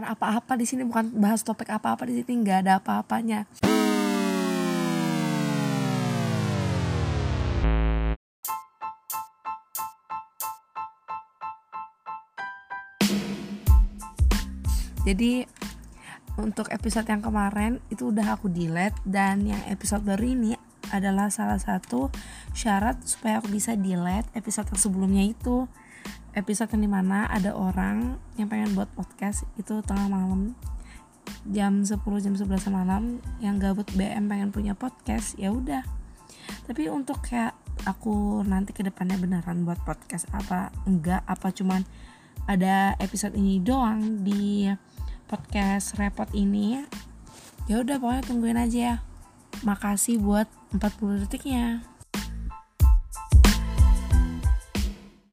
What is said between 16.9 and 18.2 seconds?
yang kemarin itu